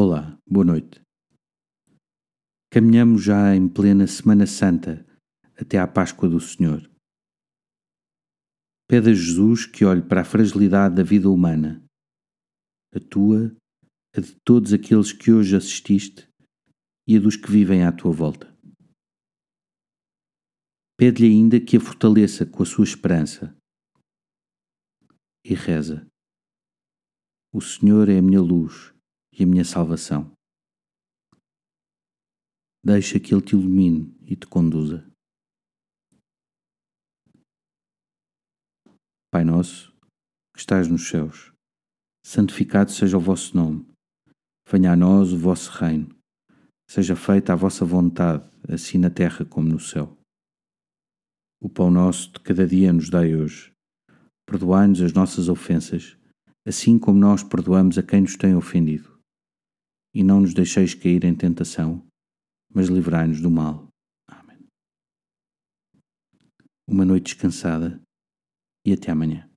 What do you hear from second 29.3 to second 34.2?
e a minha salvação. Deixa que Ele te ilumine